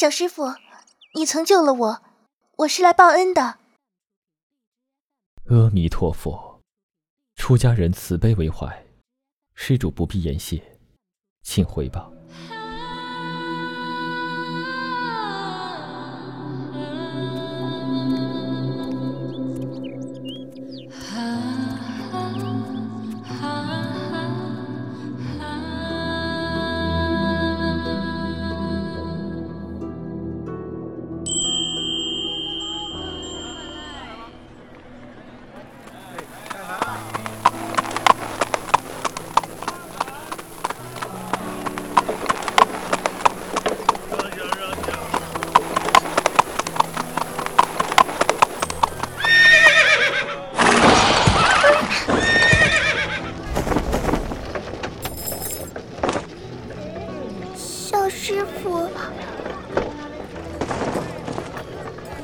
[0.00, 0.54] 小师傅，
[1.14, 2.02] 你曾救了我，
[2.56, 3.58] 我是来报恩的。
[5.50, 6.62] 阿弥陀佛，
[7.36, 8.86] 出家人慈悲为怀，
[9.52, 10.78] 施主不必言谢，
[11.42, 12.10] 请回吧。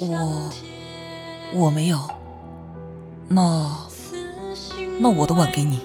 [0.00, 0.50] 我
[1.52, 1.98] 我没有，
[3.28, 3.76] 那
[4.98, 5.80] 那我的碗给你。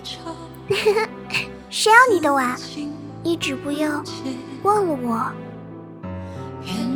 [1.69, 2.57] 谁要你的碗？
[3.23, 4.03] 你只不要
[4.63, 5.31] 忘了我。
[6.65, 6.87] 眼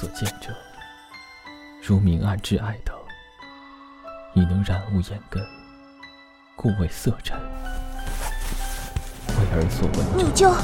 [0.00, 0.54] 所见者，
[1.82, 2.94] 如明暗之爱等，
[4.32, 5.44] 已能染污眼根，
[6.54, 7.36] 故为色尘。
[9.26, 10.54] 为儿所闻，你就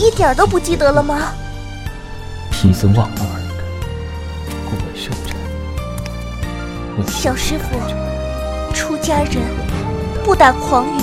[0.00, 1.34] 一点都不记得了吗？
[2.50, 3.58] 贫僧忘了耳根，
[4.70, 5.36] 故为圣尘。
[7.06, 7.78] 小师傅，
[8.72, 9.42] 出家人
[10.24, 11.02] 不打诳语。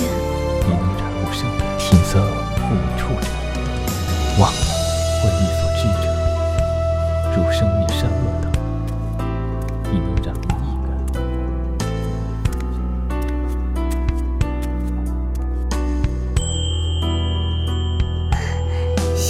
[0.66, 2.19] 你能染污圣尘，贫僧
[2.55, 3.28] 不为处者，
[4.39, 4.70] 忘了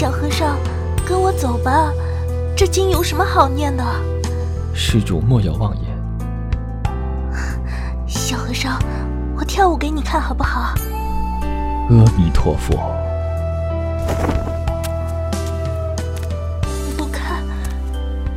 [0.01, 0.57] 小和尚，
[1.07, 1.93] 跟我走吧，
[2.57, 3.85] 这经有什么好念的？
[4.73, 5.85] 施主莫要妄言。
[8.07, 8.79] 小和尚，
[9.37, 10.73] 我跳舞给你看好不好？
[11.43, 12.75] 阿弥陀佛。
[16.97, 17.43] 不看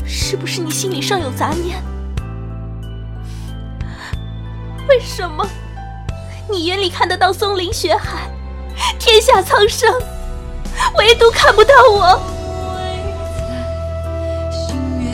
[0.04, 1.82] 是不是你心里尚有杂念？
[4.86, 5.48] 为什么
[6.50, 8.31] 你眼里看得到松林雪海，
[8.98, 9.91] 天下苍生，
[10.97, 12.21] 唯独看不到我？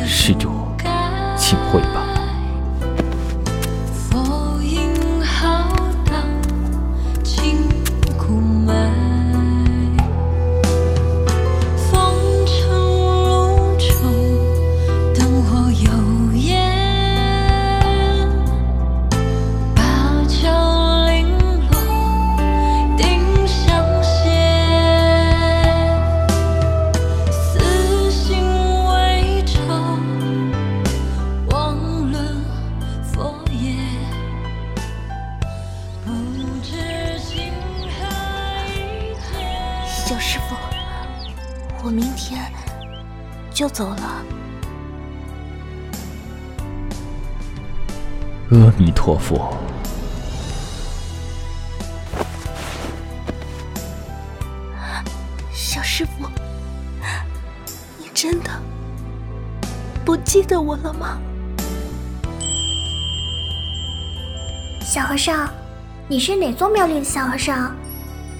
[0.07, 0.51] 施主，
[1.37, 2.00] 请回吧。
[40.11, 40.57] 小师傅，
[41.85, 42.43] 我明天
[43.55, 44.25] 就走了。
[48.51, 49.57] 阿弥陀佛。
[55.53, 56.29] 小师傅，
[57.97, 58.51] 你真的
[60.05, 61.21] 不记得我了吗？
[64.81, 65.49] 小和尚，
[66.09, 67.73] 你是哪座庙里的小和尚？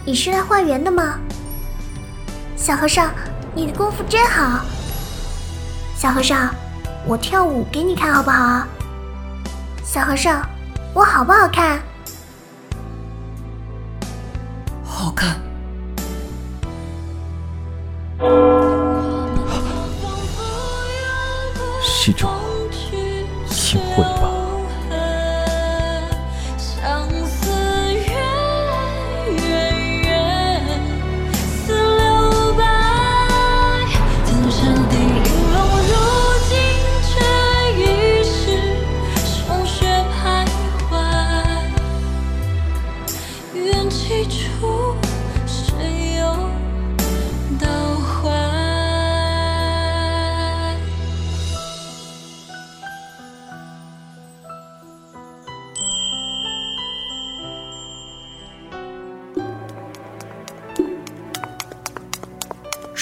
[0.05, 1.21] 你是来化缘的吗？
[2.61, 3.11] 小和尚，
[3.55, 4.61] 你的功夫真好。
[5.97, 6.55] 小和尚，
[7.07, 8.67] 我跳舞给你看好不好？
[9.83, 10.47] 小和尚，
[10.93, 11.81] 我好不好看？
[14.85, 15.41] 好看。
[21.83, 22.29] 施主，
[23.49, 24.30] 请回吧。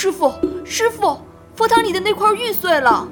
[0.08, 0.32] 师傅，
[0.64, 1.18] 师傅，
[1.54, 3.06] 佛堂里的那块玉碎了。